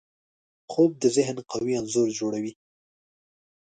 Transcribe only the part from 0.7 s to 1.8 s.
خوب د ذهن قوي